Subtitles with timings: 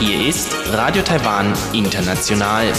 [0.00, 2.72] Hier ist Radio Taiwan International.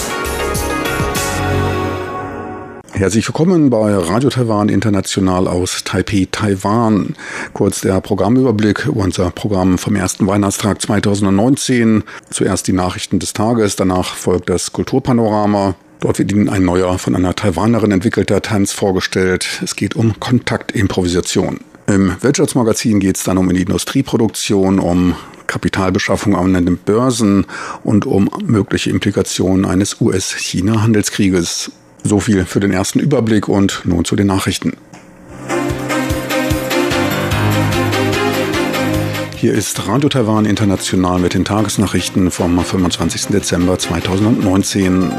[2.92, 7.16] Herzlich willkommen bei Radio Taiwan International aus Taipei, Taiwan.
[7.54, 12.04] Kurz der Programmüberblick über unser Programm vom ersten Weihnachtstag 2019.
[12.32, 15.76] Zuerst die Nachrichten des Tages, danach folgt das Kulturpanorama.
[16.04, 19.62] Dort wird Ihnen ein neuer, von einer Taiwanerin entwickelter Tanz vorgestellt.
[19.64, 21.62] Es geht um Kontaktimprovisation.
[21.88, 25.16] Im Wirtschaftsmagazin geht es dann um die Industrieproduktion, um
[25.48, 27.46] Kapitalbeschaffung an den Börsen
[27.86, 31.72] und um mögliche Implikationen eines US-China-Handelskrieges.
[32.04, 34.74] So viel für den ersten Überblick und nun zu den Nachrichten.
[39.38, 43.28] Hier ist Radio Taiwan International mit den Tagesnachrichten vom 25.
[43.28, 45.14] Dezember 2019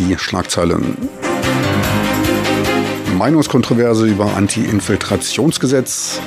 [0.00, 0.96] die Schlagzeilen.
[3.16, 6.20] Meinungskontroverse über Anti-Infiltrationsgesetz.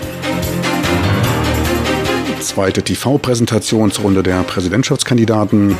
[2.39, 5.75] Zweite TV-Präsentationsrunde der Präsidentschaftskandidaten.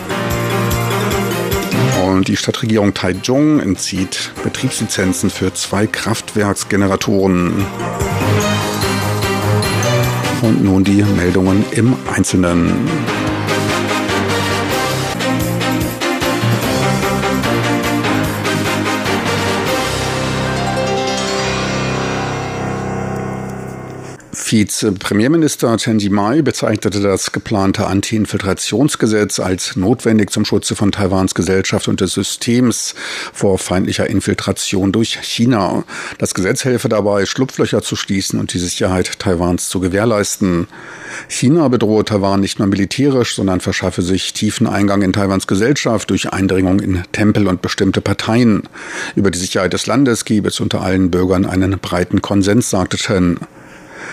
[2.03, 7.66] Und die Stadtregierung Taichung entzieht Betriebslizenzen für zwei Kraftwerksgeneratoren.
[10.41, 12.89] Und nun die Meldungen im Einzelnen.
[24.53, 32.01] Vize-Premierminister Chen Mai bezeichnete das geplante Anti-Infiltrationsgesetz als notwendig zum Schutze von Taiwans Gesellschaft und
[32.01, 32.93] des Systems
[33.33, 35.85] vor feindlicher Infiltration durch China.
[36.19, 40.67] Das Gesetz helfe dabei, Schlupflöcher zu schließen und die Sicherheit Taiwans zu gewährleisten.
[41.27, 46.31] China bedrohe Taiwan nicht nur militärisch, sondern verschaffe sich tiefen Eingang in Taiwans Gesellschaft durch
[46.31, 48.69] Eindringung in Tempel und bestimmte Parteien.
[49.15, 53.39] Über die Sicherheit des Landes gebe es unter allen Bürgern einen breiten Konsens, sagte Chen.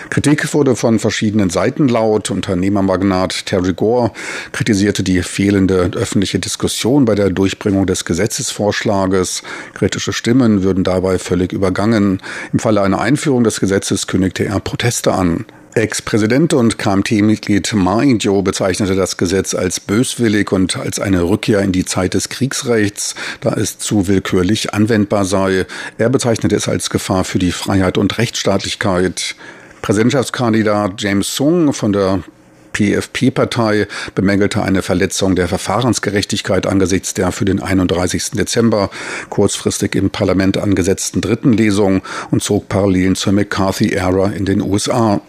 [0.09, 2.31] Kritik wurde von verschiedenen Seiten laut.
[2.31, 4.11] Unternehmermagnat Terry Gore
[4.51, 9.43] kritisierte die fehlende öffentliche Diskussion bei der Durchbringung des Gesetzesvorschlages.
[9.73, 12.21] Kritische Stimmen würden dabei völlig übergangen.
[12.53, 15.45] Im Falle einer Einführung des Gesetzes kündigte er Proteste an.
[15.73, 21.71] Ex-Präsident und KMT-Mitglied Ma Ying-jeou bezeichnete das Gesetz als böswillig und als eine Rückkehr in
[21.71, 25.65] die Zeit des Kriegsrechts, da es zu willkürlich anwendbar sei.
[25.97, 29.35] Er bezeichnete es als Gefahr für die Freiheit und Rechtsstaatlichkeit.
[29.81, 32.23] Präsidentschaftskandidat James Sung von der
[32.73, 38.31] PFP-Partei bemängelte eine Verletzung der Verfahrensgerechtigkeit angesichts der für den 31.
[38.31, 38.89] Dezember
[39.29, 45.21] kurzfristig im Parlament angesetzten dritten Lesung und zog Parallelen zur McCarthy-Ära in den USA.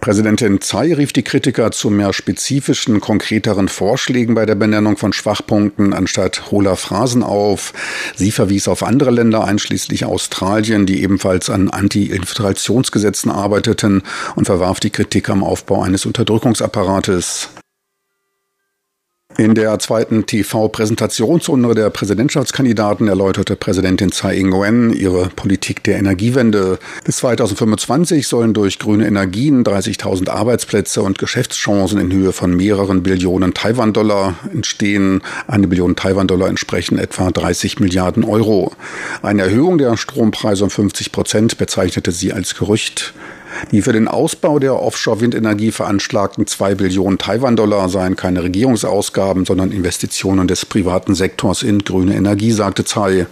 [0.00, 5.92] Präsidentin Tsai rief die Kritiker zu mehr spezifischen, konkreteren Vorschlägen bei der Benennung von Schwachpunkten
[5.94, 7.72] anstatt hohler Phrasen auf.
[8.16, 14.02] Sie verwies auf andere Länder, einschließlich Australien, die ebenfalls an Anti-Infiltrationsgesetzen arbeiteten
[14.34, 17.50] und verwarf die Kritik am Aufbau eines Unterdrückungsapparates.
[19.38, 26.78] In der zweiten TV-Präsentationsrunde der Präsidentschaftskandidaten erläuterte Präsidentin Tsai Ing-wen ihre Politik der Energiewende.
[27.04, 33.54] Bis 2025 sollen durch grüne Energien 30.000 Arbeitsplätze und Geschäftschancen in Höhe von mehreren Billionen
[33.54, 35.22] Taiwan-Dollar entstehen.
[35.46, 38.72] Eine Billion Taiwan-Dollar entsprechen etwa 30 Milliarden Euro.
[39.22, 43.14] Eine Erhöhung der Strompreise um 50 Prozent bezeichnete sie als Gerücht.
[43.70, 50.48] Die für den Ausbau der Offshore-Windenergie veranschlagten zwei Billionen Taiwan-Dollar seien keine Regierungsausgaben, sondern Investitionen
[50.48, 53.26] des privaten Sektors in grüne Energie, sagte Tsai.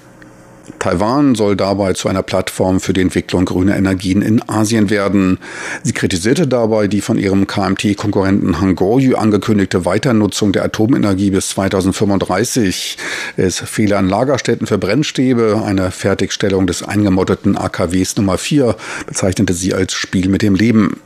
[0.80, 5.38] Taiwan soll dabei zu einer Plattform für die Entwicklung grüner Energien in Asien werden.
[5.82, 12.96] Sie kritisierte dabei die von ihrem KMT-Konkurrenten Hangoryu angekündigte Weiternutzung der Atomenergie bis 2035.
[13.36, 15.62] Es fehle an Lagerstätten für Brennstäbe.
[15.64, 18.74] Eine Fertigstellung des eingemotteten AKWs Nummer 4
[19.06, 20.96] bezeichnete sie als Spiel mit dem Leben.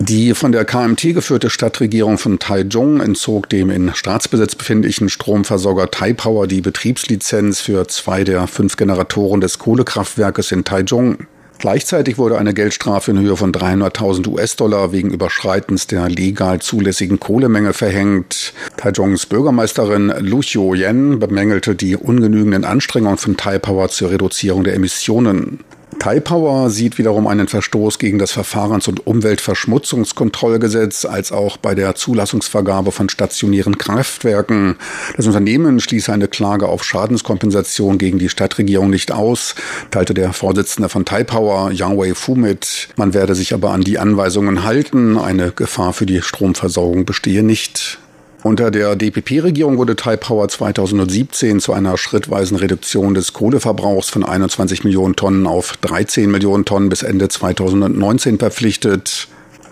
[0.00, 6.46] Die von der KMT geführte Stadtregierung von Taichung entzog dem in Staatsbesitz befindlichen Stromversorger Taipower
[6.46, 11.26] die Betriebslizenz für zwei der fünf Generatoren des Kohlekraftwerkes in Taichung.
[11.58, 17.72] Gleichzeitig wurde eine Geldstrafe in Höhe von 300.000 US-Dollar wegen Überschreitens der legal zulässigen Kohlemenge
[17.72, 18.52] verhängt.
[18.76, 25.64] Taichungs Bürgermeisterin Lu Xiu-yen bemängelte die ungenügenden Anstrengungen von Taipower zur Reduzierung der Emissionen.
[25.98, 32.92] Taipower sieht wiederum einen Verstoß gegen das Verfahrens- und Umweltverschmutzungskontrollgesetz als auch bei der Zulassungsvergabe
[32.92, 34.76] von stationären Kraftwerken.
[35.16, 39.54] Das Unternehmen schließe eine Klage auf Schadenskompensation gegen die Stadtregierung nicht aus,
[39.90, 42.88] teilte der Vorsitzende von Taipower, Yang Wei Fu mit.
[42.96, 45.18] Man werde sich aber an die Anweisungen halten.
[45.18, 47.98] Eine Gefahr für die Stromversorgung bestehe nicht.
[48.44, 55.16] Unter der DPP-Regierung wurde Taipower 2017 zu einer schrittweisen Reduktion des Kohleverbrauchs von 21 Millionen
[55.16, 59.28] Tonnen auf 13 Millionen Tonnen bis Ende 2019 verpflichtet.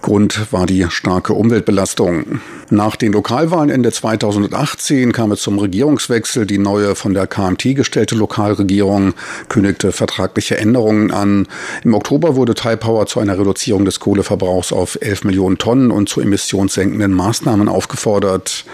[0.07, 2.41] Grund war die starke Umweltbelastung.
[2.71, 6.47] Nach den Lokalwahlen Ende 2018 kam es zum Regierungswechsel.
[6.47, 9.15] Die neue von der KMT gestellte Lokalregierung
[9.49, 11.49] kündigte vertragliche Änderungen an.
[11.83, 16.21] Im Oktober wurde Taipower zu einer Reduzierung des Kohleverbrauchs auf 11 Millionen Tonnen und zu
[16.21, 18.65] emissionssenkenden Maßnahmen aufgefordert.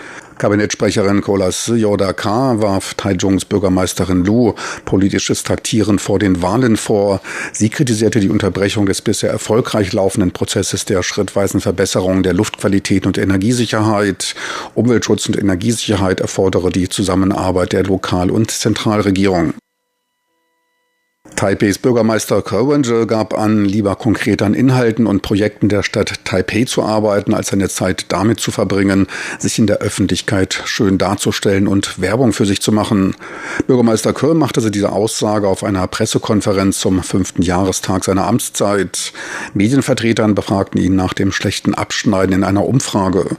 [0.42, 4.54] Kabinettsprecherin Kolas Yodaka warf Taichungs Bürgermeisterin Lu
[4.84, 7.20] politisches Taktieren vor den Wahlen vor.
[7.52, 13.18] Sie kritisierte die Unterbrechung des bisher erfolgreich laufenden Prozesses der schrittweisen Verbesserung der Luftqualität und
[13.18, 14.34] Energiesicherheit.
[14.74, 19.54] Umweltschutz und Energiesicherheit erfordere die Zusammenarbeit der Lokal- und Zentralregierung.
[21.42, 26.84] Taipeis Bürgermeister Kerwinge gab an, lieber konkret an Inhalten und Projekten der Stadt Taipei zu
[26.84, 29.08] arbeiten, als seine Zeit damit zu verbringen,
[29.40, 33.16] sich in der Öffentlichkeit schön darzustellen und Werbung für sich zu machen.
[33.66, 39.12] Bürgermeister Kerr machte sie diese Aussage auf einer Pressekonferenz zum fünften Jahrestag seiner Amtszeit.
[39.52, 43.36] Medienvertretern befragten ihn nach dem schlechten Abschneiden in einer Umfrage.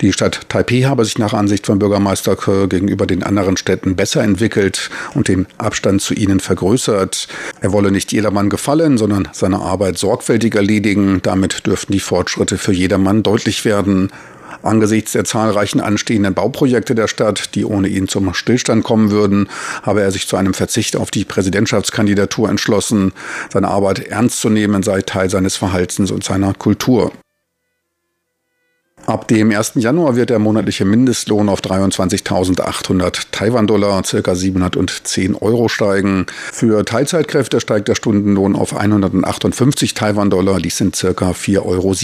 [0.00, 4.22] Die Stadt Taipei habe sich nach Ansicht von Bürgermeister Ke gegenüber den anderen Städten besser
[4.22, 7.28] entwickelt und den Abstand zu ihnen vergrößert.
[7.60, 11.20] Er wolle nicht jedermann gefallen, sondern seine Arbeit sorgfältig erledigen.
[11.22, 14.10] Damit dürften die Fortschritte für jedermann deutlich werden.
[14.62, 19.48] Angesichts der zahlreichen anstehenden Bauprojekte der Stadt, die ohne ihn zum Stillstand kommen würden,
[19.82, 23.12] habe er sich zu einem Verzicht auf die Präsidentschaftskandidatur entschlossen.
[23.52, 27.12] Seine Arbeit ernst zu nehmen sei Teil seines Verhaltens und seiner Kultur.
[29.06, 29.72] Ab dem 1.
[29.76, 36.26] Januar wird der monatliche Mindestlohn auf 23.800 Taiwan-Dollar, circa 710 Euro steigen.
[36.52, 41.94] Für Teilzeitkräfte steigt der Stundenlohn auf 158 Taiwan-Dollar, dies sind circa 4,70 Euro.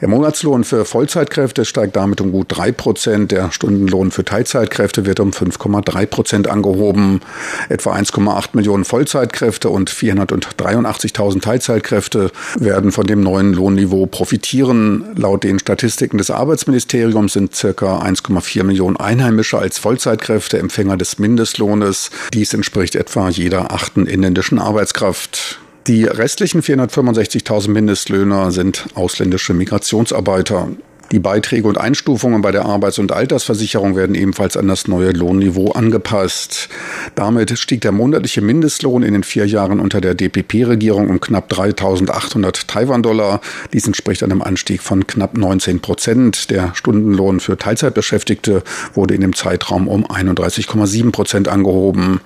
[0.00, 3.32] Der Monatslohn für Vollzeitkräfte steigt damit um gut drei Prozent.
[3.32, 7.20] Der Stundenlohn für Teilzeitkräfte wird um 5,3 Prozent angehoben.
[7.68, 15.04] Etwa 1,8 Millionen Vollzeitkräfte und 483.000 Teilzeitkräfte werden von dem neuen Lohnniveau profitieren.
[15.16, 22.10] Laut den Statistiken des Arbeitsministeriums sind circa 1,4 Millionen Einheimische als Vollzeitkräfte Empfänger des Mindestlohnes.
[22.32, 25.60] Dies entspricht etwa jeder achten inländischen Arbeitskraft.
[25.86, 30.68] Die restlichen 465.000 Mindestlöhner sind ausländische Migrationsarbeiter.
[31.12, 35.72] Die Beiträge und Einstufungen bei der Arbeits- und Altersversicherung werden ebenfalls an das neue Lohnniveau
[35.72, 36.68] angepasst.
[37.16, 42.68] Damit stieg der monatliche Mindestlohn in den vier Jahren unter der DPP-Regierung um knapp 3.800
[42.68, 43.40] Taiwan-Dollar.
[43.72, 46.50] Dies entspricht einem Anstieg von knapp 19 Prozent.
[46.50, 48.62] Der Stundenlohn für Teilzeitbeschäftigte
[48.94, 52.20] wurde in dem Zeitraum um 31,7 Prozent angehoben.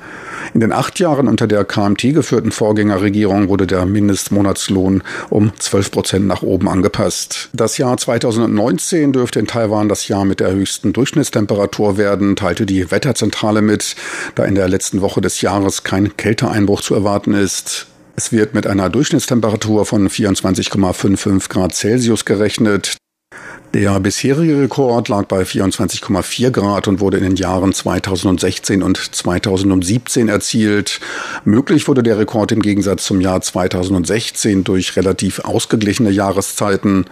[0.53, 6.27] In den acht Jahren unter der KMT geführten Vorgängerregierung wurde der Mindestmonatslohn um 12 Prozent
[6.27, 7.49] nach oben angepasst.
[7.53, 12.67] Das Jahr 2009 2019 dürfte in Taiwan das Jahr mit der höchsten Durchschnittstemperatur werden, teilte
[12.67, 13.97] die Wetterzentrale mit,
[14.35, 17.87] da in der letzten Woche des Jahres kein Kälteeinbruch zu erwarten ist.
[18.17, 22.97] Es wird mit einer Durchschnittstemperatur von 24,55 Grad Celsius gerechnet.
[23.75, 30.29] Der bisherige Rekord lag bei 24,4 Grad und wurde in den Jahren 2016 und 2017
[30.29, 31.01] erzielt.
[31.45, 37.07] Möglich wurde der Rekord im Gegensatz zum Jahr 2016 durch relativ ausgeglichene Jahreszeiten.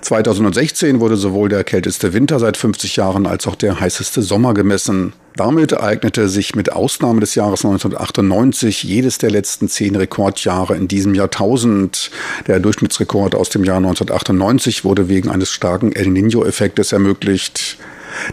[0.00, 5.12] 2016 wurde sowohl der kälteste Winter seit 50 Jahren als auch der heißeste Sommer gemessen.
[5.36, 11.14] Damit eignete sich mit Ausnahme des Jahres 1998 jedes der letzten zehn Rekordjahre in diesem
[11.14, 12.10] Jahrtausend.
[12.46, 17.76] Der Durchschnittsrekord aus dem Jahr 1998 wurde wegen eines starken El Niño-Effektes ermöglicht.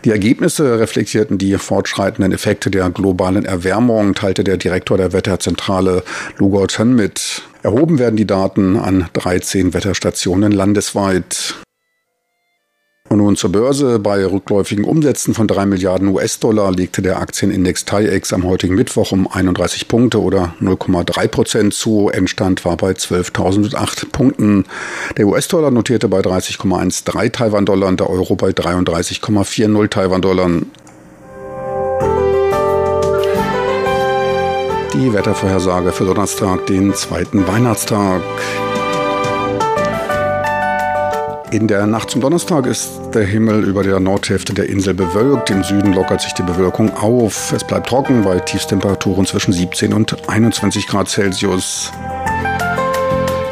[0.05, 6.03] Die Ergebnisse reflektierten die fortschreitenden Effekte der globalen Erwärmung, teilte der Direktor der Wetterzentrale
[6.37, 7.41] Lugo Chen mit.
[7.63, 11.55] Erhoben werden die Daten an 13 Wetterstationen landesweit.
[13.13, 13.99] Und nun zur Börse.
[13.99, 19.31] Bei rückläufigen Umsätzen von 3 Milliarden US-Dollar legte der Aktienindex TAIEX am heutigen Mittwoch um
[19.31, 22.09] 31 Punkte oder 0,3 Prozent zu.
[22.09, 24.65] Endstand war bei 12.008 Punkten.
[25.15, 30.49] Der US-Dollar notierte bei 30,13 Taiwan-Dollar und der Euro bei 33,40 Taiwan-Dollar.
[34.95, 38.23] Die Wettervorhersage für Donnerstag, den zweiten Weihnachtstag.
[41.53, 45.51] In der Nacht zum Donnerstag ist der Himmel über der Nordhälfte der Insel bewölkt.
[45.51, 47.53] Im Süden lockert sich die Bewölkung auf.
[47.53, 51.91] Es bleibt trocken bei Tiefstemperaturen zwischen 17 und 21 Grad Celsius.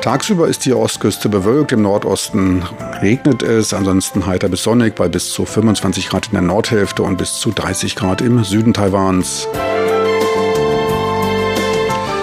[0.01, 2.63] Tagsüber ist die Ostküste bewölkt, im Nordosten
[3.03, 7.17] regnet es, ansonsten heiter bis sonnig bei bis zu 25 Grad in der Nordhälfte und
[7.17, 9.47] bis zu 30 Grad im Süden Taiwans.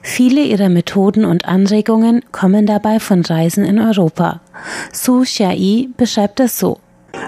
[0.00, 4.40] Viele ihrer Methoden und Anregungen kommen dabei von Reisen in Europa.
[4.92, 6.78] Su Xiayi beschreibt das so.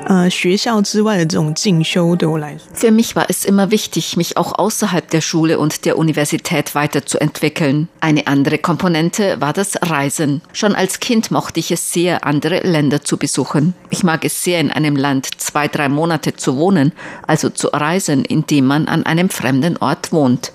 [0.05, 7.89] 呃学校之外的这种进修，对我来说，Für mich war es immer wichtig, mich auch außerhalb der Schule und der Universität weiterzuentwickeln.
[7.99, 10.41] Eine andere Komponente war das Reisen.
[10.53, 13.73] Schon als Kind mochte ich es sehr, andere Länder zu besuchen.
[13.89, 16.93] Ich mag es sehr, in einem Land zwei, drei Monate zu wohnen,
[17.27, 20.53] also zu reisen, indem man an einem fremden Ort wohnt.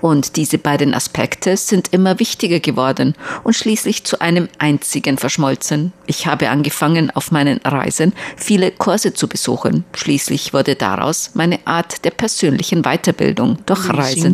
[0.00, 5.92] Und diese beiden Aspekte sind immer wichtiger geworden und schließlich zu einem einzigen verschmolzen.
[6.06, 9.84] Ich habe angefangen, auf meinen Reisen viele Kurse zu besuchen.
[9.94, 14.32] Schließlich wurde daraus meine Art der persönlichen Weiterbildung durch Reisen.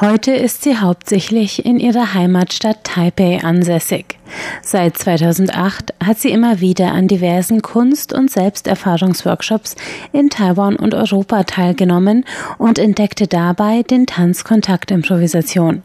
[0.00, 4.18] Heute ist sie hauptsächlich in ihrer Heimatstadt Taipei ansässig.
[4.62, 9.76] Seit 2008 hat sie immer wieder an diversen Kunst- und Selbsterfahrungsworkshops
[10.12, 12.24] in Taiwan und Europa teilgenommen
[12.56, 15.82] und entdeckte dabei den Tanz Kontaktimprovisation.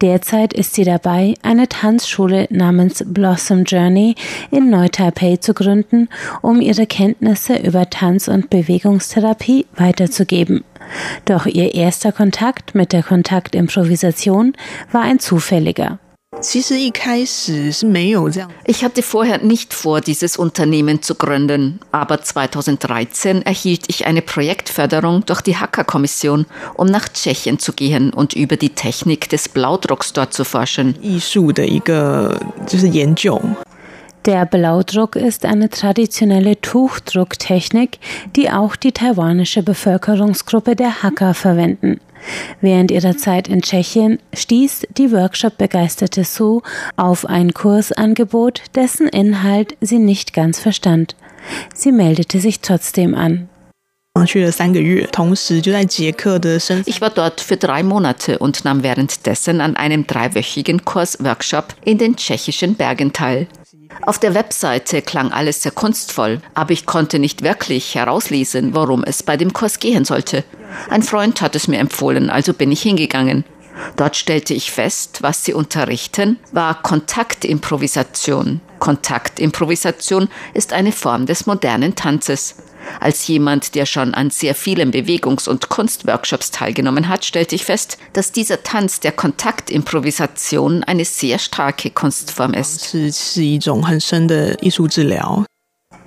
[0.00, 4.14] Derzeit ist sie dabei, eine Tanzschule namens Blossom Journey
[4.50, 6.08] in Neu-Taipei zu gründen,
[6.40, 10.64] um ihre Kenntnisse über Tanz- und Bewegungstherapie weiterzugeben.
[11.24, 14.54] Doch ihr erster Kontakt mit der Kontaktimprovisation
[14.90, 15.98] war ein zufälliger.
[18.64, 25.24] Ich hatte vorher nicht vor, dieses Unternehmen zu gründen, aber 2013 erhielt ich eine Projektförderung
[25.26, 30.32] durch die Hacker-Kommission, um nach Tschechien zu gehen und über die Technik des Blaudrucks dort
[30.32, 30.96] zu forschen.
[34.24, 37.98] Der Blaudruck ist eine traditionelle Tuchdrucktechnik,
[38.36, 42.00] die auch die taiwanische Bevölkerungsgruppe der Hakka verwenden.
[42.60, 46.62] Während ihrer Zeit in Tschechien stieß die Workshop-begeisterte Su
[46.94, 51.16] auf ein Kursangebot, dessen Inhalt sie nicht ganz verstand.
[51.74, 53.48] Sie meldete sich trotzdem an.
[56.86, 62.14] Ich war dort für drei Monate und nahm währenddessen an einem dreiwöchigen Kursworkshop in den
[62.14, 63.48] tschechischen Bergen teil.
[64.00, 69.22] Auf der Webseite klang alles sehr kunstvoll, aber ich konnte nicht wirklich herauslesen, worum es
[69.22, 70.44] bei dem Kurs gehen sollte.
[70.90, 73.44] Ein Freund hat es mir empfohlen, also bin ich hingegangen.
[73.96, 78.60] Dort stellte ich fest, was sie unterrichten, war Kontaktimprovisation.
[78.78, 82.56] Kontaktimprovisation ist eine Form des modernen Tanzes.
[83.00, 87.98] Als jemand, der schon an sehr vielen Bewegungs- und Kunstworkshops teilgenommen hat, stellte ich fest,
[88.12, 92.96] dass dieser Tanz der Kontaktimprovisation eine sehr starke Kunstform ist.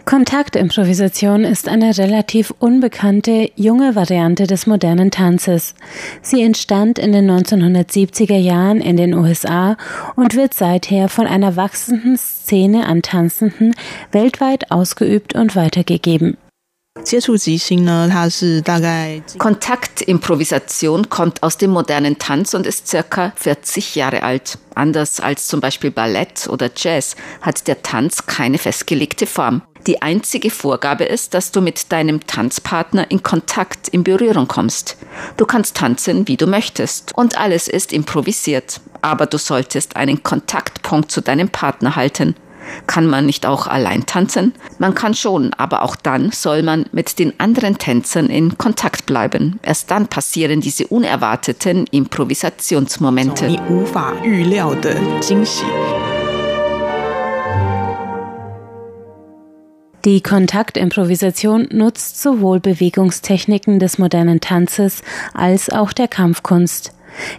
[0.06, 5.74] Kontaktimprovisation ist eine relativ unbekannte, junge Variante des modernen Tanzes.
[6.22, 9.78] Sie entstand in den 1970er Jahren in den USA
[10.16, 13.74] und wird seither von einer wachsenden Szene an Tanzenden
[14.12, 16.38] weltweit ausgeübt und weitergegeben.
[19.38, 24.58] Kontaktimprovisation kommt aus dem modernen Tanz und ist circa 40 Jahre alt.
[24.74, 29.62] Anders als zum Beispiel Ballett oder Jazz hat der Tanz keine festgelegte Form.
[29.86, 34.98] Die einzige Vorgabe ist, dass du mit deinem Tanzpartner in Kontakt, in Berührung kommst.
[35.38, 37.16] Du kannst tanzen, wie du möchtest.
[37.16, 38.82] Und alles ist improvisiert.
[39.04, 42.36] Aber du solltest einen Kontaktpunkt zu deinem Partner halten.
[42.88, 44.54] Kann man nicht auch allein tanzen?
[44.80, 49.60] Man kann schon, aber auch dann soll man mit den anderen Tänzern in Kontakt bleiben.
[49.64, 53.58] Erst dann passieren diese unerwarteten Improvisationsmomente.
[60.06, 65.02] Die Kontaktimprovisation nutzt sowohl Bewegungstechniken des modernen Tanzes
[65.34, 66.94] als auch der Kampfkunst.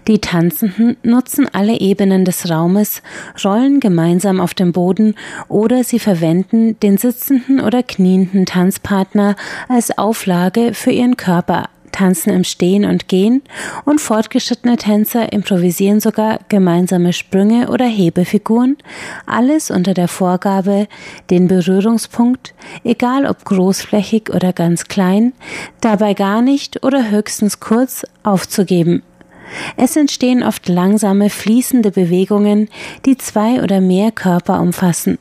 [0.06, 3.02] Die Tanzenden nutzen alle Ebenen des Raumes,
[3.44, 5.14] rollen gemeinsam auf dem Boden
[5.48, 9.36] oder sie verwenden den sitzenden oder knienden Tanzpartner
[9.68, 13.42] als Auflage für ihren Körper tanzen im Stehen und Gehen
[13.86, 18.76] und fortgeschrittene Tänzer improvisieren sogar gemeinsame Sprünge oder Hebefiguren,
[19.26, 20.88] alles unter der Vorgabe,
[21.30, 22.54] den Berührungspunkt,
[22.84, 25.32] egal ob großflächig oder ganz klein,
[25.80, 29.02] dabei gar nicht oder höchstens kurz aufzugeben.
[29.76, 32.68] Es entstehen oft langsame, fließende Bewegungen,
[33.04, 35.18] die zwei oder mehr Körper umfassen.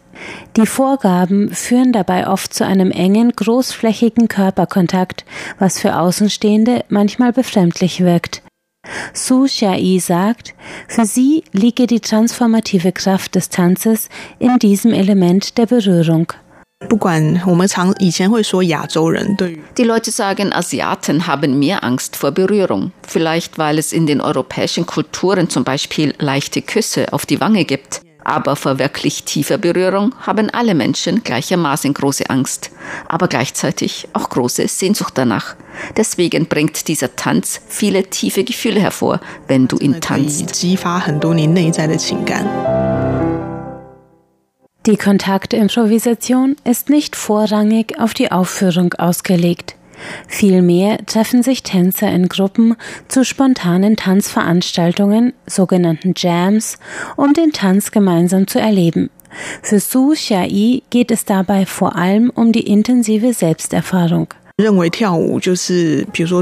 [0.55, 5.25] Die Vorgaben führen dabei oft zu einem engen, großflächigen Körperkontakt,
[5.60, 8.41] was für Außenstehende manchmal befremdlich wirkt.
[9.13, 10.53] Su Xiai sagt,
[10.88, 16.32] für sie liege die transformative Kraft des Tanzes in diesem Element der Berührung.
[19.77, 22.91] Die Leute sagen, Asiaten haben mehr Angst vor Berührung.
[23.08, 28.01] Vielleicht, weil es in den europäischen Kulturen zum Beispiel leichte Küsse auf die Wange gibt.
[28.25, 32.72] Aber vor wirklich tiefer Berührung haben alle Menschen gleichermaßen große Angst,
[33.08, 35.55] aber gleichzeitig auch große Sehnsucht danach.
[35.96, 40.62] Deswegen bringt dieser Tanz viele tiefe Gefühle hervor, wenn du ihn tanzt.
[44.86, 49.75] Die Kontaktimprovisation ist nicht vorrangig auf die Aufführung ausgelegt.
[50.27, 52.75] Vielmehr treffen sich Tänzer in Gruppen
[53.08, 56.77] zu spontanen Tanzveranstaltungen, sogenannten Jams,
[57.15, 59.10] um den Tanz gemeinsam zu erleben.
[59.63, 64.27] Für Su Xiai geht es dabei vor allem um die intensive Selbsterfahrung.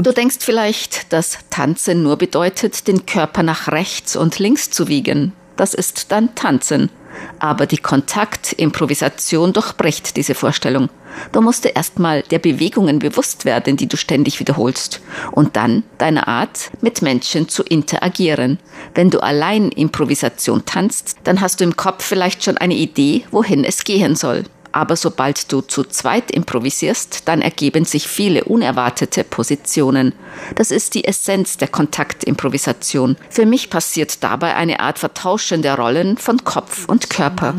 [0.02, 5.32] Du denkst vielleicht, dass Tanzen nur bedeutet, den Körper nach rechts und links zu wiegen.
[5.56, 6.90] Das ist dann Tanzen.
[7.38, 10.88] Aber die Kontaktimprovisation durchbricht diese Vorstellung.
[11.32, 15.00] Du musst erstmal der Bewegungen bewusst werden, die du ständig wiederholst.
[15.30, 18.58] Und dann deiner Art, mit Menschen zu interagieren.
[18.94, 23.64] Wenn du allein Improvisation tanzt, dann hast du im Kopf vielleicht schon eine Idee, wohin
[23.64, 24.44] es gehen soll
[24.74, 30.14] aber sobald du zu zweit improvisierst, dann ergeben sich viele unerwartete Positionen.
[30.56, 33.16] Das ist die Essenz der Kontaktimprovisation.
[33.30, 37.54] Für mich passiert dabei eine Art Vertauschen der Rollen von Kopf und Körper.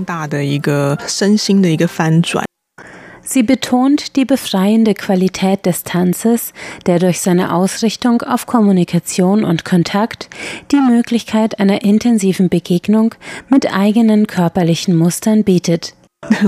[3.22, 6.53] Sie betont die befreiende Qualität des Tanzes,
[6.86, 10.29] der durch seine Ausrichtung auf Kommunikation und Kontakt
[10.72, 13.15] die Möglichkeit einer intensiven Begegnung
[13.50, 15.95] mit eigenen körperlichen Mustern bietet.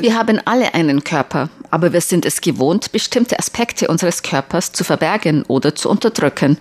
[0.00, 4.84] Wir haben alle einen Körper, aber wir sind es gewohnt, bestimmte Aspekte unseres Körpers zu
[4.84, 6.58] verbergen oder zu unterdrücken.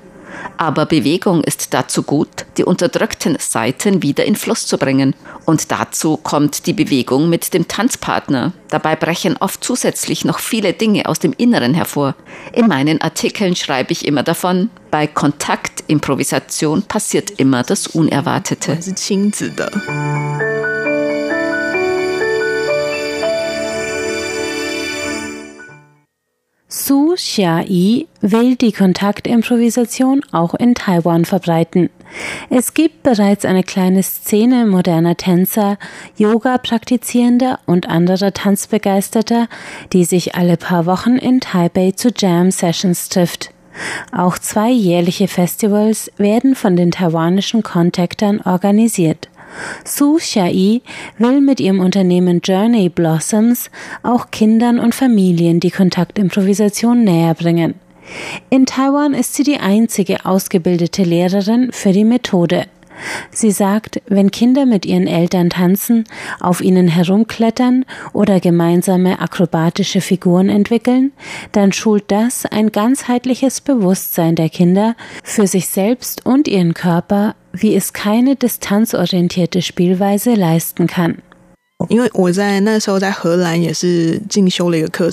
[0.57, 5.15] Aber Bewegung ist dazu gut, die unterdrückten Seiten wieder in Fluss zu bringen.
[5.45, 8.53] Und dazu kommt die Bewegung mit dem Tanzpartner.
[8.69, 12.15] Dabei brechen oft zusätzlich noch viele Dinge aus dem Inneren hervor.
[12.53, 18.77] In meinen Artikeln schreibe ich immer davon, bei Kontaktimprovisation passiert immer das Unerwartete.
[26.79, 31.89] Su Xiayi will die Kontaktimprovisation auch in Taiwan verbreiten.
[32.51, 35.79] Es gibt bereits eine kleine Szene moderner Tänzer,
[36.17, 39.47] Yoga-Praktizierender und anderer Tanzbegeisterter,
[39.91, 43.49] die sich alle paar Wochen in Taipei zu Jam-Sessions trifft.
[44.11, 49.29] Auch zwei jährliche Festivals werden von den taiwanischen Contactern organisiert.
[49.85, 50.81] Su Xiai
[51.17, 53.69] will mit ihrem Unternehmen Journey Blossoms
[54.03, 57.75] auch Kindern und Familien die Kontaktimprovisation näher bringen.
[58.49, 62.65] In Taiwan ist sie die einzige ausgebildete Lehrerin für die Methode.
[63.31, 66.05] Sie sagt, wenn Kinder mit ihren Eltern tanzen,
[66.39, 71.11] auf ihnen herumklettern oder gemeinsame akrobatische Figuren entwickeln,
[71.51, 77.75] dann schult das ein ganzheitliches Bewusstsein der Kinder für sich selbst und ihren Körper, wie
[77.75, 81.21] es keine distanzorientierte Spielweise leisten kann.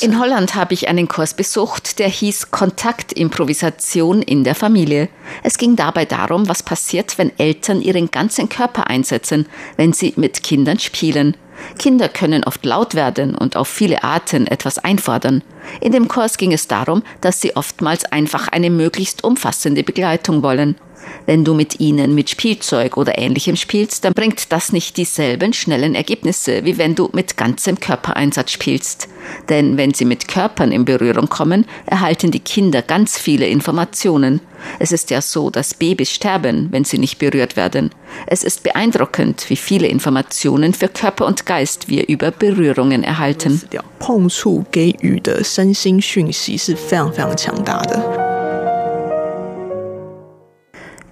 [0.02, 5.10] In Holland habe ich einen Kurs besucht, der hieß Kontaktimprovisation in der Familie.
[5.42, 9.44] Es ging dabei darum, was passiert, wenn Eltern ihren ganzen Körper einsetzen,
[9.76, 11.36] wenn sie mit Kindern spielen.
[11.78, 15.42] Kinder können oft laut werden und auf viele Arten etwas einfordern.
[15.82, 20.76] In dem Kurs ging es darum, dass sie oftmals einfach eine möglichst umfassende Begleitung wollen.
[21.25, 25.95] Wenn du mit ihnen mit Spielzeug oder ähnlichem spielst, dann bringt das nicht dieselben schnellen
[25.95, 29.07] Ergebnisse, wie wenn du mit ganzem Körpereinsatz spielst.
[29.47, 34.41] Denn wenn sie mit Körpern in Berührung kommen, erhalten die Kinder ganz viele Informationen.
[34.79, 37.91] Es ist ja so, dass Babys sterben, wenn sie nicht berührt werden.
[38.25, 43.61] Es ist beeindruckend, wie viele Informationen für Körper und Geist wir über Berührungen erhalten.
[43.99, 48.22] 碰触给予的身心讯息是非常非常强大的。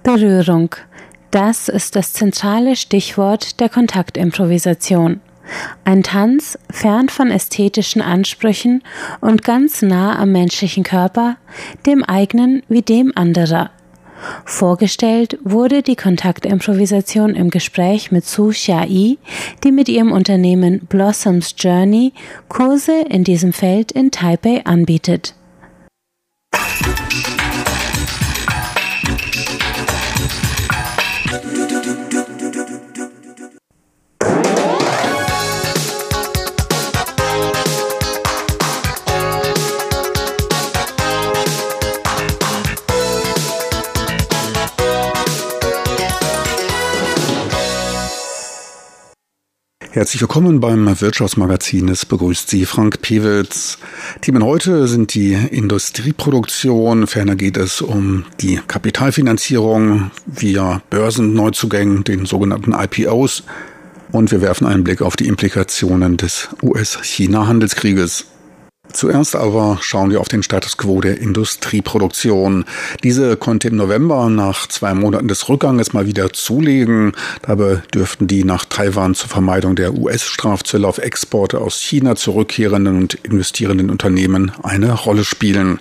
[0.03, 0.75] Berührung.
[1.31, 5.21] Das ist das zentrale Stichwort der Kontaktimprovisation.
[5.83, 8.83] Ein Tanz fern von ästhetischen Ansprüchen
[9.21, 11.37] und ganz nah am menschlichen Körper,
[11.85, 13.71] dem eigenen wie dem anderer.
[14.45, 19.17] Vorgestellt wurde die Kontaktimprovisation im Gespräch mit Su Xiai,
[19.63, 22.13] die mit ihrem Unternehmen Blossoms Journey
[22.47, 25.33] Kurse in diesem Feld in Taipei anbietet.
[49.93, 51.87] Herzlich willkommen beim Wirtschaftsmagazin.
[51.87, 53.77] Es begrüßt Sie Frank Pewitz.
[54.21, 57.05] Themen heute sind die Industrieproduktion.
[57.05, 63.43] Ferner geht es um die Kapitalfinanzierung via Börsenneuzugängen, den sogenannten IPOs.
[64.11, 68.32] Und wir werfen einen Blick auf die Implikationen des US-China-Handelskrieges.
[68.93, 72.65] Zuerst aber schauen wir auf den Status quo der Industrieproduktion.
[73.03, 77.13] Diese konnte im November nach zwei Monaten des Rückganges mal wieder zulegen.
[77.41, 83.15] Dabei dürften die nach Taiwan zur Vermeidung der US-Strafzölle auf Exporte aus China zurückkehrenden und
[83.15, 85.79] investierenden Unternehmen eine Rolle spielen.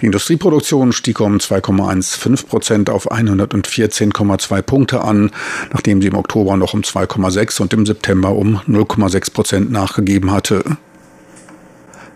[0.00, 5.32] Die Industrieproduktion stieg um 2,15 Prozent auf 114,2 Punkte an,
[5.72, 10.62] nachdem sie im Oktober noch um 2,6 und im September um 0,6 Prozent nachgegeben hatte.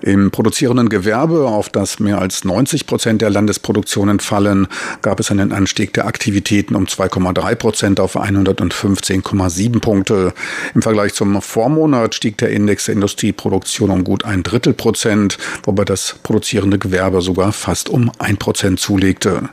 [0.02, 4.66] Im produzierenden Gewerbe, auf das mehr als 90 Prozent der Landesproduktionen fallen,
[5.02, 10.32] gab es einen Anstieg der Aktivitäten um 2,3 Prozent auf 115,7 Punkte.
[10.74, 15.84] Im Vergleich zum Vormonat stieg der Index der Industrieproduktion um gut ein Drittel Prozent, wobei
[15.84, 19.50] das produzierende Gewerbe sogar fast um ein Prozent zulegte.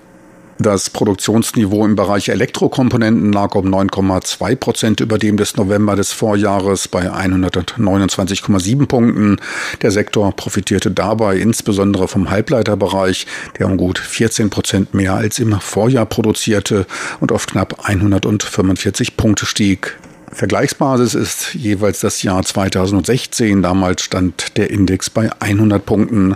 [0.60, 6.88] Das Produktionsniveau im Bereich Elektrokomponenten lag um 9,2 Prozent über dem des November des Vorjahres
[6.88, 9.38] bei 129,7 Punkten.
[9.84, 13.28] Der Sektor profitierte dabei insbesondere vom Halbleiterbereich,
[13.60, 16.88] der um gut 14 Prozent mehr als im Vorjahr produzierte
[17.20, 20.00] und auf knapp 145 Punkte stieg.
[20.32, 23.62] Vergleichsbasis ist jeweils das Jahr 2016.
[23.62, 26.36] Damals stand der Index bei 100 Punkten.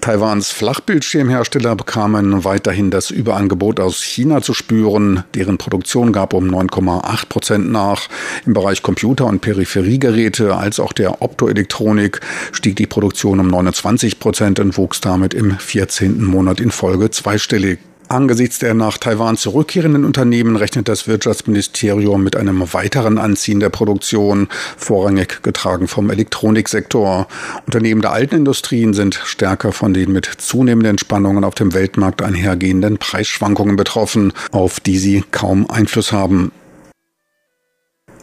[0.00, 5.24] Taiwans Flachbildschirmhersteller bekamen weiterhin das Überangebot aus China zu spüren.
[5.34, 8.08] Deren Produktion gab um 9,8 Prozent nach.
[8.46, 12.20] Im Bereich Computer- und Peripheriegeräte als auch der Optoelektronik
[12.52, 16.24] stieg die Produktion um 29 Prozent und wuchs damit im 14.
[16.24, 17.78] Monat in Folge zweistellig.
[18.10, 24.48] Angesichts der nach Taiwan zurückkehrenden Unternehmen rechnet das Wirtschaftsministerium mit einem weiteren Anziehen der Produktion,
[24.78, 27.28] vorrangig getragen vom Elektroniksektor.
[27.66, 32.96] Unternehmen der alten Industrien sind stärker von den mit zunehmenden Spannungen auf dem Weltmarkt einhergehenden
[32.96, 36.50] Preisschwankungen betroffen, auf die sie kaum Einfluss haben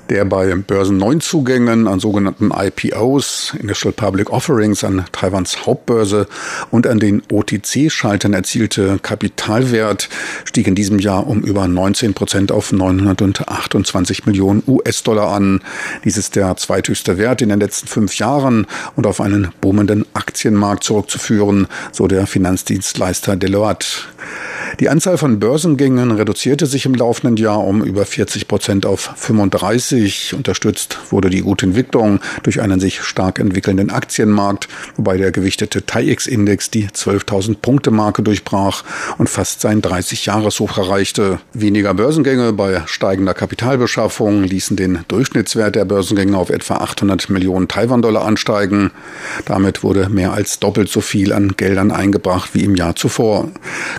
[0.10, 6.28] der bei Börsenneuzugängen an sogenannten IPOs, Initial Public Offerings an Taiwans Hauptbörse
[6.72, 10.10] und an den OTC-Schaltern erzielte Kapitalwert
[10.44, 15.62] stieg in diesem Jahr um über 19 Prozent auf 928 Millionen US-Dollar an.
[16.04, 20.84] Dies ist der zweithöchste Wert in den letzten fünf Jahren und auf einen boomenden Aktienmarkt
[20.84, 23.88] zurückzuführen, so der Finanzdienstleister Deloitte.
[24.80, 30.34] Die Anzahl von Börsengängen reduzierte sich im laufenden Jahr um über 40 Prozent auf 35.
[30.36, 36.72] Unterstützt wurde die gute Entwicklung durch einen sich stark entwickelnden Aktienmarkt, wobei der gewichtete TAIEX-Index
[36.72, 38.84] die 12.000 Punkte Marke durchbrach
[39.18, 41.40] und fast sein 30-Jahres-Hoch erreichte.
[41.54, 48.26] Weniger Börsengänge bei steigender Kapitalbeschaffung ließen den Durchschnittswert der Börsengänge auf etwa 800 Millionen Taiwan-Dollar
[48.26, 48.92] ansteigen.
[49.46, 53.50] Damit wurde mehr als doppelt so viel an Geldern eingebracht wie im Jahr zuvor.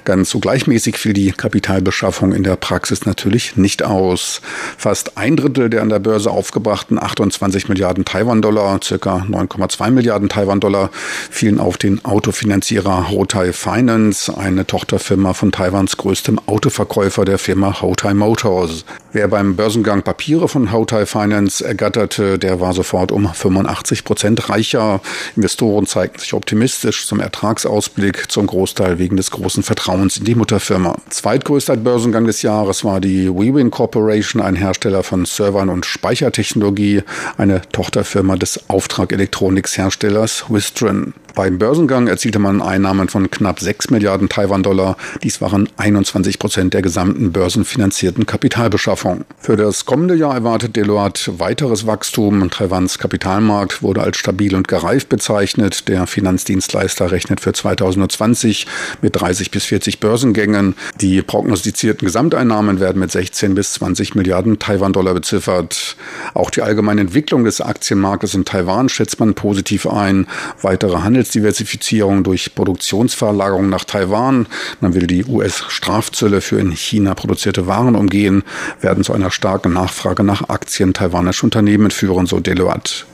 [0.05, 4.41] Ganz so gleichmäßig fiel die Kapitalbeschaffung in der Praxis natürlich nicht aus.
[4.77, 10.91] Fast ein Drittel der an der Börse aufgebrachten 28 Milliarden Taiwan-Dollar, circa 9,2 Milliarden Taiwan-Dollar,
[11.31, 18.15] fielen auf den Autofinanzierer Hotai Finance, eine Tochterfirma von Taiwans größtem Autoverkäufer der Firma Hotai
[18.15, 18.85] Motors.
[19.13, 25.01] Wer beim Börsengang Papiere von Hotai Finance ergatterte, der war sofort um 85 Prozent reicher.
[25.37, 30.97] Investoren zeigten sich optimistisch zum Ertragsausblick, zum Großteil wegen des großen Vertrauens in die Mutterfirma.
[31.11, 37.03] Zweitgrößter Börsengang des Jahres war die WeWin Corporation, ein Hersteller von Servern und Speichertechnologie,
[37.37, 41.13] eine Tochterfirma des Auftragelektroniksherstellers Wistron.
[41.37, 44.97] Beim Börsengang erzielte man Einnahmen von knapp 6 Milliarden Taiwan-Dollar.
[45.23, 49.27] Dies waren 21 Prozent der gesamten börsenfinanzierten Kapitalbeschaffung.
[49.39, 52.49] Für das kommende Jahr erwartet Deloitte weiteres Wachstum.
[52.49, 55.89] Taiwans Kapitalmarkt wurde als stabil und gereift bezeichnet.
[55.89, 58.67] Der Finanzdienstleister rechnet für 2020
[59.03, 60.75] mit 30 bis 40 Börsengängen.
[61.03, 65.99] Die prognostizierten Gesamteinnahmen werden mit 16 bis 20 Milliarden Taiwan-Dollar beziffert.
[66.33, 70.27] Auch die allgemeine Entwicklung des Aktienmarktes in Taiwan schätzt man positiv ein.
[70.63, 74.47] Weitere Handels Handelsdiversifizierung durch Produktionsverlagerung nach Taiwan.
[74.81, 78.45] Man will die US-Strafzölle für in China produzierte Waren umgehen,
[78.81, 83.07] werden zu einer starken Nachfrage nach Aktien taiwanischer Unternehmen führen, so Deloitte.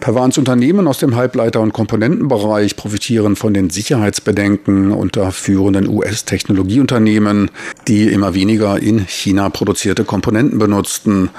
[0.00, 7.50] Taiwans Unternehmen aus dem Halbleiter- und Komponentenbereich profitieren von den Sicherheitsbedenken unter führenden US-Technologieunternehmen,
[7.88, 11.30] die immer weniger in China produzierte Komponenten benutzten.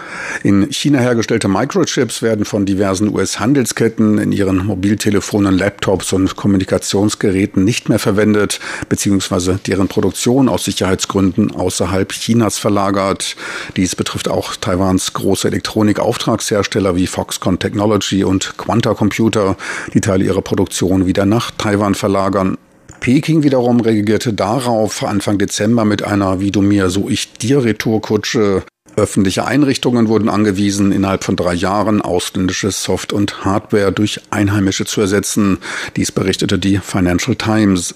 [0.43, 7.87] In China hergestellte Microchips werden von diversen US-Handelsketten in ihren Mobiltelefonen, Laptops und Kommunikationsgeräten nicht
[7.87, 13.37] mehr verwendet, beziehungsweise deren Produktion aus Sicherheitsgründen außerhalb Chinas verlagert.
[13.77, 19.57] Dies betrifft auch Taiwans große Elektronikauftragshersteller wie Foxconn Technology und Quanta Computer,
[19.93, 22.57] die Teile ihrer Produktion wieder nach Taiwan verlagern.
[22.99, 28.63] Peking wiederum reagierte darauf Anfang Dezember mit einer Wie du mir, so ich dir Retourkutsche.
[28.97, 34.99] Öffentliche Einrichtungen wurden angewiesen, innerhalb von drei Jahren ausländische Soft- und Hardware durch einheimische zu
[34.99, 35.59] ersetzen.
[35.95, 37.95] Dies berichtete die Financial Times.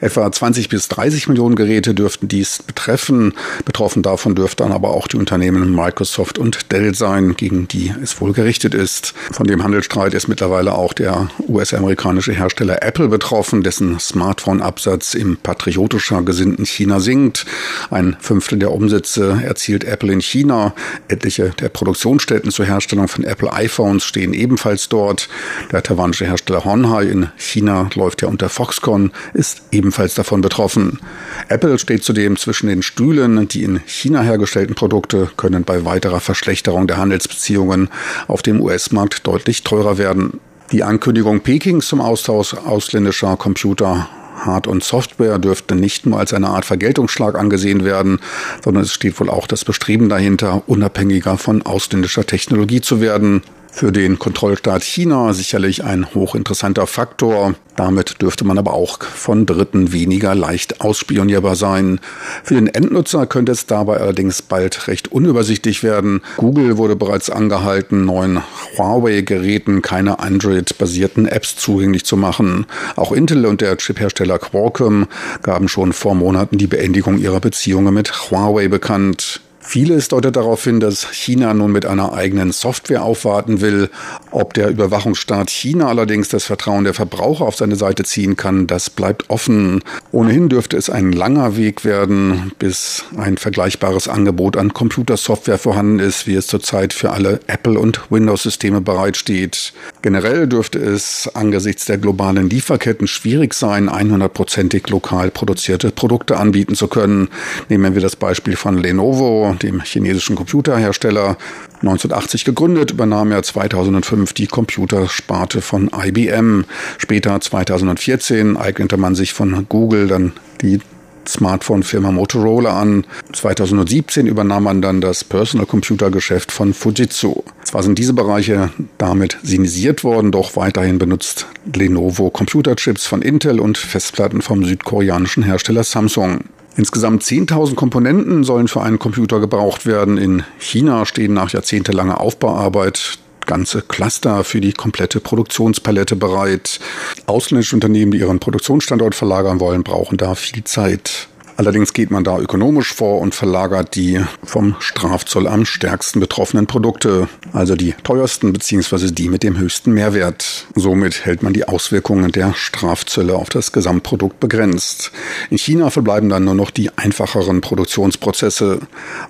[0.00, 3.32] Etwa 20 bis 30 Millionen Geräte dürften dies betreffen.
[3.64, 8.20] Betroffen davon dürften dann aber auch die Unternehmen Microsoft und Dell sein, gegen die es
[8.20, 9.14] wohl gerichtet ist.
[9.32, 16.22] Von dem Handelsstreit ist mittlerweile auch der US-amerikanische Hersteller Apple betroffen, dessen Smartphone-Absatz im patriotischer
[16.22, 17.46] gesinnten China sinkt.
[17.90, 20.74] Ein Fünftel der Umsätze erzielt Apple in China.
[21.08, 25.28] Etliche der Produktionsstätten zur Herstellung von Apple iPhones stehen ebenfalls dort.
[25.72, 31.00] Der taiwanische Hersteller Honhai in China läuft ja unter Foxconn, ist ebenfalls davon betroffen.
[31.48, 33.48] Apple steht zudem zwischen den Stühlen.
[33.48, 37.88] Die in China hergestellten Produkte können bei weiterer Verschlechterung der Handelsbeziehungen
[38.28, 40.40] auf dem US-Markt deutlich teurer werden.
[40.72, 44.08] Die Ankündigung Pekings zum Austausch ausländischer Computer
[44.44, 48.20] Hard- und Software dürfte nicht nur als eine Art Vergeltungsschlag angesehen werden,
[48.64, 53.42] sondern es steht wohl auch das Bestreben dahinter, unabhängiger von ausländischer Technologie zu werden.
[53.76, 57.56] Für den Kontrollstaat China sicherlich ein hochinteressanter Faktor.
[57.76, 62.00] Damit dürfte man aber auch von Dritten weniger leicht ausspionierbar sein.
[62.42, 66.22] Für den Endnutzer könnte es dabei allerdings bald recht unübersichtlich werden.
[66.38, 68.40] Google wurde bereits angehalten, neuen
[68.78, 72.64] Huawei-Geräten keine Android-basierten Apps zugänglich zu machen.
[72.96, 75.06] Auch Intel und der Chiphersteller Qualcomm
[75.42, 79.42] gaben schon vor Monaten die Beendigung ihrer Beziehungen mit Huawei bekannt.
[79.68, 83.90] Vieles deutet darauf hin, dass China nun mit einer eigenen Software aufwarten will.
[84.30, 88.90] Ob der Überwachungsstaat China allerdings das Vertrauen der Verbraucher auf seine Seite ziehen kann, das
[88.90, 89.82] bleibt offen.
[90.12, 96.28] Ohnehin dürfte es ein langer Weg werden, bis ein vergleichbares Angebot an Computersoftware vorhanden ist,
[96.28, 99.72] wie es zurzeit für alle Apple- und Windows-Systeme bereitsteht.
[100.00, 106.86] Generell dürfte es angesichts der globalen Lieferketten schwierig sein, 100%ig lokal produzierte Produkte anbieten zu
[106.86, 107.28] können.
[107.68, 111.36] Nehmen wir das Beispiel von Lenovo dem chinesischen Computerhersteller.
[111.76, 116.64] 1980 gegründet, übernahm er 2005 die Computersparte von IBM.
[116.98, 120.80] Später 2014 eignete man sich von Google dann die
[121.28, 123.06] Smartphone-Firma Motorola an.
[123.32, 127.42] 2017 übernahm man dann das Personal Computer Geschäft von Fujitsu.
[127.64, 133.78] Zwar sind diese Bereiche damit sinisiert worden, doch weiterhin benutzt Lenovo Computerchips von Intel und
[133.78, 136.44] Festplatten vom südkoreanischen Hersteller Samsung.
[136.76, 140.18] Insgesamt 10.000 Komponenten sollen für einen Computer gebraucht werden.
[140.18, 146.80] In China stehen nach jahrzehntelanger Aufbauarbeit ganze Cluster für die komplette Produktionspalette bereit.
[147.26, 151.28] Ausländische Unternehmen, die ihren Produktionsstandort verlagern wollen, brauchen da viel Zeit.
[151.58, 157.28] Allerdings geht man da ökonomisch vor und verlagert die vom Strafzoll am stärksten betroffenen Produkte,
[157.52, 159.10] also die teuersten bzw.
[159.10, 160.66] die mit dem höchsten Mehrwert.
[160.74, 165.12] Somit hält man die Auswirkungen der Strafzölle auf das Gesamtprodukt begrenzt.
[165.48, 168.80] In China verbleiben dann nur noch die einfacheren Produktionsprozesse.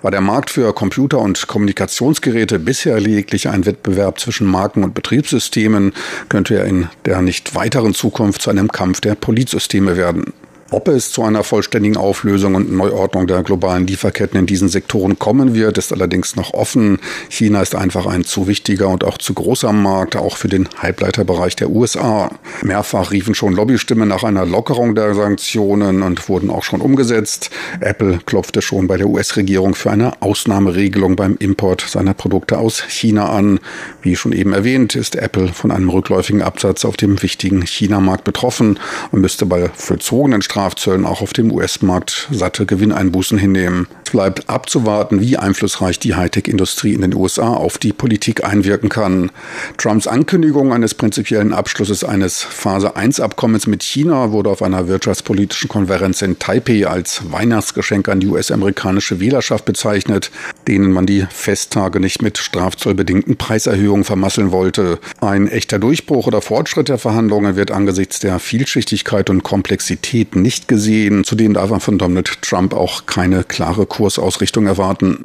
[0.03, 5.93] War der Markt für Computer- und Kommunikationsgeräte bisher lediglich ein Wettbewerb zwischen Marken und Betriebssystemen,
[6.29, 10.33] könnte er in der nicht weiteren Zukunft zu einem Kampf der Politsysteme werden.
[10.71, 15.55] Ob es zu einer vollständigen Auflösung und Neuordnung der globalen Lieferketten in diesen Sektoren kommen
[15.55, 16.99] wird, ist allerdings noch offen.
[17.29, 21.55] China ist einfach ein zu wichtiger und auch zu großer Markt, auch für den Halbleiterbereich
[21.55, 22.33] der USA.
[22.63, 27.51] Mehrfach riefen schon Lobbystimmen nach einer Lockerung der Sanktionen und wurden auch schon umgesetzt.
[27.81, 33.29] Apple klopfte schon bei der US-Regierung für eine Ausnahmeregelung beim Import seiner Produkte aus China
[33.29, 33.61] an.
[34.03, 38.81] Wie schon eben erwähnt, ist Apple von einem rückläufigen Absatz auf dem wichtigen China-Markt betroffen
[39.13, 43.89] und müsste bei vollzogenen Strafzöllen auch auf dem US-Markt satte Gewinneinbußen hinnehmen.
[44.07, 49.33] Es bleibt abzuwarten, wie einflussreich die Hightech-Industrie in den USA auf die Politik einwirken kann.
[49.79, 56.39] Trumps Ankündigung eines prinzipiellen Abschlusses eines Phase-1-Abkommens mit China wurde auf einer wirtschaftspolitischen Konferenz in
[56.39, 60.31] Taipei als Weihnachtsgeschenk an die US-amerikanische Wählerschaft bezeichnet,
[60.69, 65.01] denen man die Festtage nicht mit strafzollbedingten Preiserhöhungen vermasseln wollte.
[65.21, 71.25] Ein echter Durchbruch oder Fortschritt der Verhandlungen wird angesichts der Vielschichtigkeit und Komplexität nicht gesehen.
[71.25, 75.23] Zudem darf man von Donald Trump auch keine klare Kursausrichtung erwarten.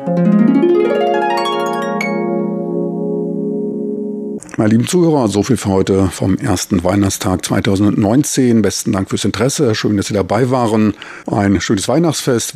[4.57, 8.61] Meine lieben Zuhörer, so viel für heute vom ersten Weihnachtstag 2019.
[8.61, 9.75] Besten Dank fürs Interesse.
[9.75, 10.93] Schön, dass Sie dabei waren.
[11.25, 12.49] Ein schönes Weihnachtsfest